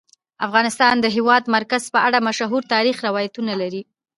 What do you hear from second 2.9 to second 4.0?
روایتونه لري.